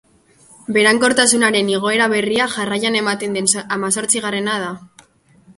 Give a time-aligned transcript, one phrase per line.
[0.77, 4.73] Berankortasunaren igoera berria jarraian ematen den hamazortzigarrena da.